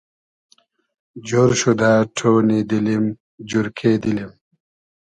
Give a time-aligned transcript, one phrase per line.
[1.27, 3.03] جۉر شودۂ ݖۉنی دیلیم
[3.49, 4.31] جورکې دیلیم